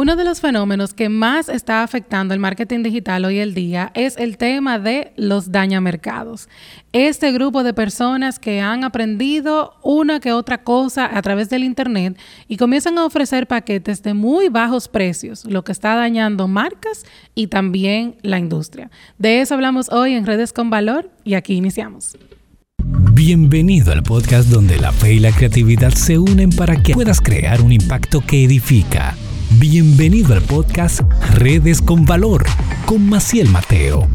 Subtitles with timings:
[0.00, 4.16] Uno de los fenómenos que más está afectando el marketing digital hoy en día es
[4.16, 6.48] el tema de los dañamercados.
[6.92, 12.16] Este grupo de personas que han aprendido una que otra cosa a través del Internet
[12.46, 17.04] y comienzan a ofrecer paquetes de muy bajos precios, lo que está dañando marcas
[17.34, 18.92] y también la industria.
[19.18, 22.16] De eso hablamos hoy en Redes con Valor y aquí iniciamos.
[23.14, 27.60] Bienvenido al podcast donde la fe y la creatividad se unen para que puedas crear
[27.62, 29.16] un impacto que edifica.
[29.52, 31.00] Bienvenido al podcast
[31.34, 32.44] Redes con Valor
[32.84, 34.06] con Maciel Mateo.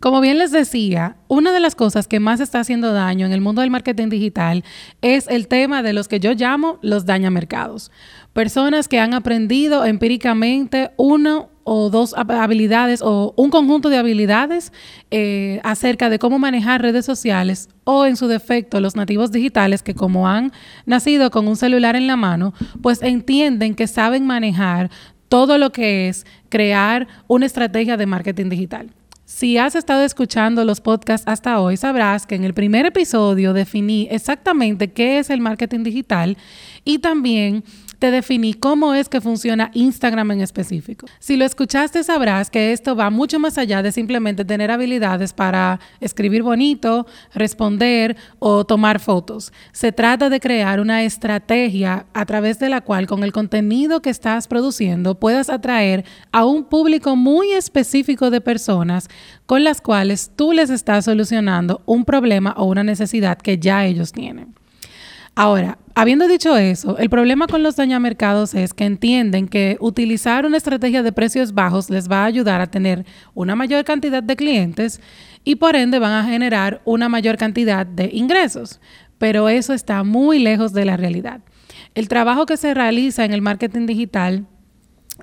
[0.00, 3.42] Como bien les decía, una de las cosas que más está haciendo daño en el
[3.42, 4.64] mundo del marketing digital
[5.02, 7.92] es el tema de los que yo llamo los dañamercados.
[8.32, 14.72] Personas que han aprendido empíricamente uno o dos habilidades o un conjunto de habilidades
[15.10, 19.92] eh, acerca de cómo manejar redes sociales o en su defecto los nativos digitales que
[19.92, 20.52] como han
[20.86, 24.90] nacido con un celular en la mano, pues entienden que saben manejar
[25.28, 28.90] todo lo que es crear una estrategia de marketing digital.
[29.24, 34.06] Si has estado escuchando los podcasts hasta hoy, sabrás que en el primer episodio definí
[34.12, 36.36] exactamente qué es el marketing digital
[36.84, 37.64] y también
[37.98, 41.06] te definí cómo es que funciona Instagram en específico.
[41.18, 45.80] Si lo escuchaste, sabrás que esto va mucho más allá de simplemente tener habilidades para
[46.00, 49.52] escribir bonito, responder o tomar fotos.
[49.72, 54.10] Se trata de crear una estrategia a través de la cual con el contenido que
[54.10, 59.08] estás produciendo puedas atraer a un público muy específico de personas
[59.46, 64.12] con las cuales tú les estás solucionando un problema o una necesidad que ya ellos
[64.12, 64.54] tienen.
[65.34, 70.58] Ahora, habiendo dicho eso, el problema con los dañamercados es que entienden que utilizar una
[70.58, 75.00] estrategia de precios bajos les va a ayudar a tener una mayor cantidad de clientes
[75.42, 78.78] y por ende van a generar una mayor cantidad de ingresos.
[79.16, 81.40] Pero eso está muy lejos de la realidad.
[81.94, 84.46] El trabajo que se realiza en el marketing digital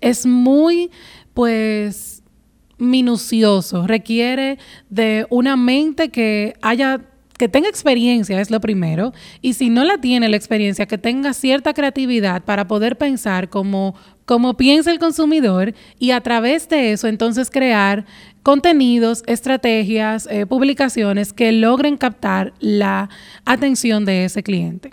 [0.00, 0.90] es muy,
[1.34, 2.22] pues,
[2.78, 7.02] minucioso, requiere de una mente que haya
[7.38, 11.34] que tenga experiencia es lo primero, y si no la tiene la experiencia, que tenga
[11.34, 13.94] cierta creatividad para poder pensar como,
[14.24, 18.04] como piensa el consumidor y a través de eso entonces crear
[18.42, 23.08] contenidos, estrategias, eh, publicaciones que logren captar la
[23.44, 24.92] atención de ese cliente.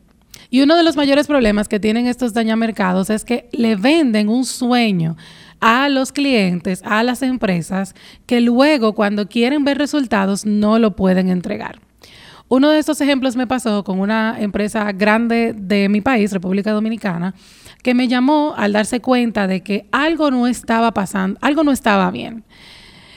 [0.50, 4.46] Y uno de los mayores problemas que tienen estos dañamercados es que le venden un
[4.46, 5.16] sueño
[5.62, 7.94] a los clientes, a las empresas,
[8.26, 11.80] que luego cuando quieren ver resultados no lo pueden entregar.
[12.52, 17.34] Uno de estos ejemplos me pasó con una empresa grande de mi país, República Dominicana,
[17.82, 22.12] que me llamó al darse cuenta de que algo no estaba pasando, algo no estaba
[22.12, 22.44] bien.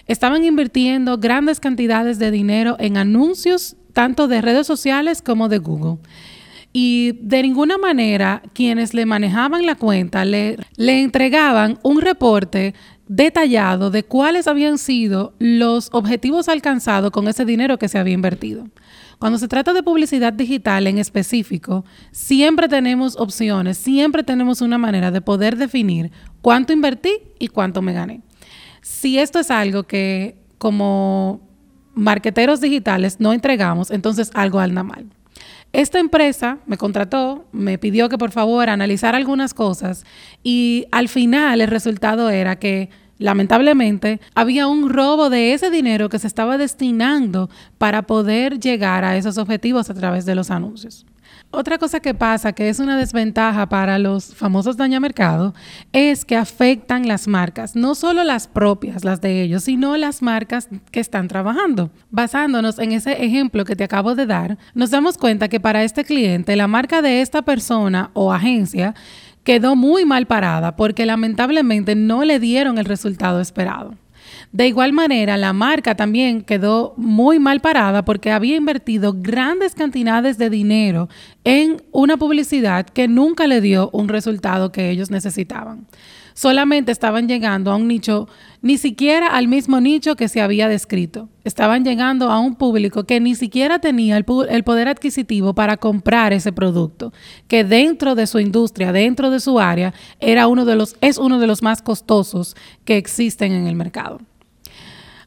[0.07, 5.99] Estaban invirtiendo grandes cantidades de dinero en anuncios, tanto de redes sociales como de Google.
[6.73, 12.73] Y de ninguna manera quienes le manejaban la cuenta le, le entregaban un reporte
[13.09, 18.69] detallado de cuáles habían sido los objetivos alcanzados con ese dinero que se había invertido.
[19.25, 25.11] Cuando se trata de publicidad digital en específico, siempre tenemos opciones, siempre tenemos una manera
[25.11, 26.13] de poder definir
[26.43, 28.21] cuánto invertí y cuánto me gané.
[28.83, 31.41] Si esto es algo que como
[31.95, 35.07] marqueteros digitales no entregamos, entonces algo anda mal.
[35.73, 40.05] Esta empresa me contrató, me pidió que por favor analizara algunas cosas
[40.43, 42.91] y al final el resultado era que
[43.25, 47.49] lamentablemente, había un robo de ese dinero que se estaba destinando
[47.79, 51.07] para poder llegar a esos objetivos a través de los anuncios.
[51.51, 55.55] Otra cosa que pasa, que es una desventaja para los famosos dañamercado,
[55.93, 60.69] es que afectan las marcas, no solo las propias, las de ellos, sino las marcas
[60.91, 61.91] que están trabajando.
[62.11, 66.05] Basándonos en ese ejemplo que te acabo de dar, nos damos cuenta que para este
[66.05, 68.95] cliente, la marca de esta persona o agencia
[69.45, 73.95] quedó muy mal parada porque lamentablemente no le dieron el resultado esperado.
[74.53, 80.39] De igual manera, la marca también quedó muy mal parada porque había invertido grandes cantidades
[80.39, 81.09] de dinero
[81.45, 85.87] en una publicidad que nunca le dio un resultado que ellos necesitaban
[86.35, 88.29] solamente estaban llegando a un nicho,
[88.61, 91.29] ni siquiera al mismo nicho que se había descrito.
[91.45, 96.53] Estaban llegando a un público que ni siquiera tenía el, poder adquisitivo para comprar ese
[96.53, 97.13] producto,
[97.49, 101.39] que dentro de su industria, dentro de su área, era uno de los, es uno
[101.39, 104.21] de los más costosos que existen en el mercado.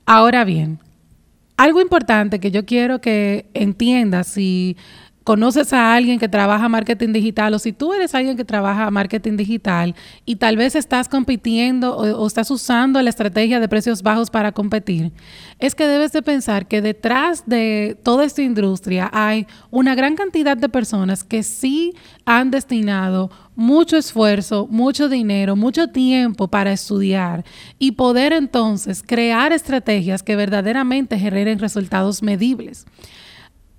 [0.06, 0.80] Ahora bien,
[1.58, 4.78] algo importante que yo quiero que entiendas si
[5.28, 9.36] conoces a alguien que trabaja marketing digital o si tú eres alguien que trabaja marketing
[9.36, 9.94] digital
[10.24, 15.12] y tal vez estás compitiendo o, estás usando la estrategia de precios bajos para competir,
[15.60, 20.56] es que debes de pensar que detrás de toda esta industria hay una gran cantidad
[20.56, 21.94] de personas que sí
[22.24, 27.44] han destinado mucho esfuerzo, mucho dinero, mucho tiempo para estudiar
[27.78, 32.86] y poder entonces crear estrategias que verdaderamente generen resultados medibles.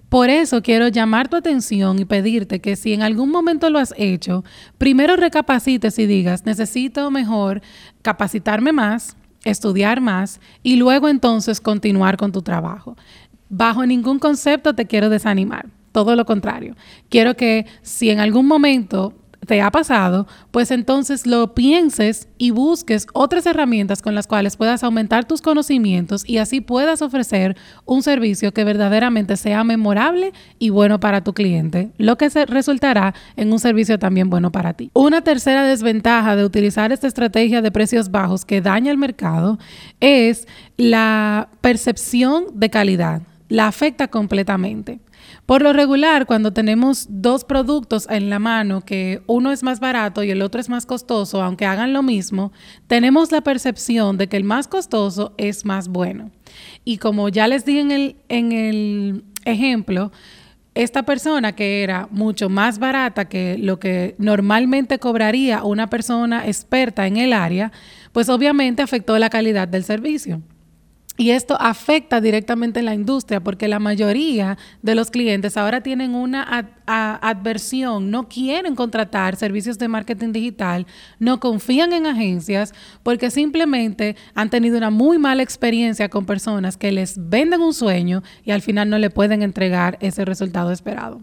[0.09, 3.93] Por eso quiero llamar tu atención y pedirte que si en algún momento lo has
[3.99, 4.43] hecho,
[4.79, 7.61] primero recapacites y digas, necesito mejor
[8.01, 12.97] capacitarme más, estudiar más y luego entonces continuar con tu trabajo.
[13.51, 16.75] Bajo ningún concepto te quiero desanimar, todo lo contrario.
[17.11, 19.15] Quiero que si en algún momento
[19.47, 24.85] te ha pasado, pues entonces lo pienses y busques otras herramientas con las cuales puedas
[24.85, 31.01] aumentar tus conocimientos y así puedas ofrecer un servicio que verdaderamente sea memorable y bueno
[31.01, 34.91] para tu cliente, lo que se resultará en un servicio también bueno para ti.
[34.93, 39.59] Una tercera desventaja de utilizar esta estrategia de precios bajos que daña el mercado
[40.01, 40.47] es
[40.77, 43.23] la percepción de calidad.
[43.49, 45.01] La afecta completamente.
[45.47, 50.23] Por lo regular, cuando tenemos dos productos en la mano, que uno es más barato
[50.23, 52.53] y el otro es más costoso, aunque hagan lo mismo,
[52.87, 56.31] tenemos la percepción de que el más costoso es más bueno.
[56.85, 60.13] Y como ya les dije en el, en el ejemplo,
[60.75, 67.07] esta persona que era mucho más barata que lo que normalmente cobraría una persona experta
[67.07, 67.73] en el área,
[68.13, 70.41] pues obviamente afectó la calidad del servicio.
[71.21, 76.71] Y esto afecta directamente la industria porque la mayoría de los clientes ahora tienen una
[76.87, 80.87] adversión, no quieren contratar servicios de marketing digital,
[81.19, 82.73] no confían en agencias
[83.03, 88.23] porque simplemente han tenido una muy mala experiencia con personas que les venden un sueño
[88.45, 91.21] y al final no le pueden entregar ese resultado esperado.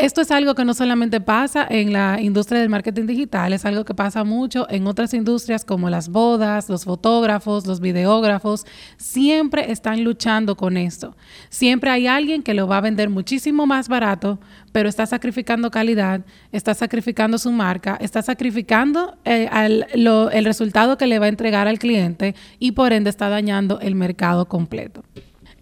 [0.00, 3.84] Esto es algo que no solamente pasa en la industria del marketing digital, es algo
[3.84, 8.64] que pasa mucho en otras industrias como las bodas, los fotógrafos, los videógrafos.
[8.96, 11.14] Siempre están luchando con esto.
[11.50, 14.40] Siempre hay alguien que lo va a vender muchísimo más barato,
[14.72, 21.18] pero está sacrificando calidad, está sacrificando su marca, está sacrificando eh, el resultado que le
[21.18, 25.02] va a entregar al cliente y por ende está dañando el mercado completo.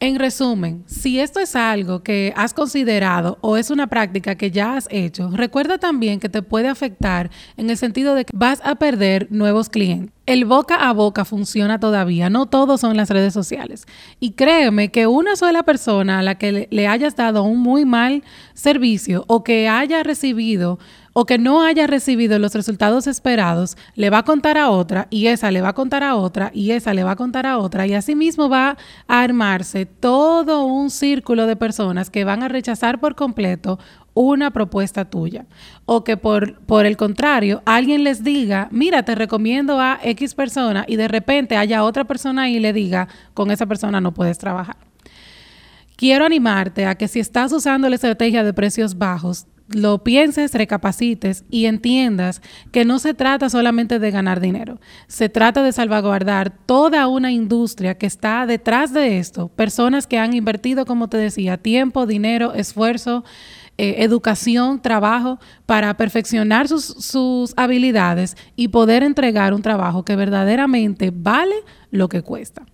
[0.01, 4.77] En resumen, si esto es algo que has considerado o es una práctica que ya
[4.77, 8.77] has hecho, recuerda también que te puede afectar en el sentido de que vas a
[8.77, 10.15] perder nuevos clientes.
[10.25, 13.87] El boca a boca funciona todavía, no todos son las redes sociales.
[14.21, 18.23] Y créeme que una sola persona a la que le hayas dado un muy mal
[18.55, 20.79] servicio o que haya recibido
[21.21, 25.27] o que no haya recibido los resultados esperados, le va a contar a otra y
[25.27, 27.89] esa le va a contar a otra y esa le va a contar a otra
[27.89, 28.77] y así mismo va
[29.09, 33.81] a armarse todo un círculo de personas que van a rechazar por completo
[34.15, 35.47] una propuesta tuya.
[35.87, 40.85] O que por, por el contrario, alguien les diga, mira, te recomiendo a X persona
[40.87, 44.77] y de repente haya otra persona y le diga, con esa persona no puedes trabajar.
[45.97, 51.45] Quiero animarte a que si estás usando la estrategia de precios bajos, lo pienses, recapacites
[51.51, 52.41] y entiendas
[52.73, 57.97] que no se trata solamente de ganar dinero, se trata de salvaguardar toda una industria
[57.97, 63.25] que está detrás de esto, personas que han invertido, como te decía, tiempo, dinero, esfuerzo,
[63.77, 71.13] eh, educación, trabajo para perfeccionar sus, sus habilidades y poder entregar un trabajo que verdaderamente
[71.15, 71.55] vale
[71.91, 72.67] lo que cuesta.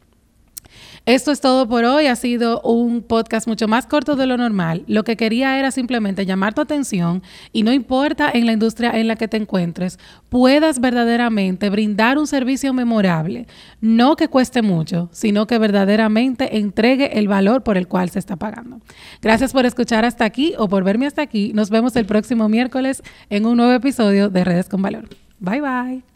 [1.06, 2.06] Esto es todo por hoy.
[2.06, 4.84] Ha sido un podcast mucho más corto de lo normal.
[4.86, 7.22] Lo que quería era simplemente llamar tu atención
[7.52, 9.98] y no importa en la industria en la que te encuentres,
[10.30, 13.46] puedas verdaderamente brindar un servicio memorable.
[13.82, 18.36] No que cueste mucho, sino que verdaderamente entregue el valor por el cual se está
[18.36, 18.80] pagando.
[19.20, 21.52] Gracias por escuchar hasta aquí o por verme hasta aquí.
[21.52, 25.06] Nos vemos el próximo miércoles en un nuevo episodio de Redes con Valor.
[25.38, 26.13] Bye bye.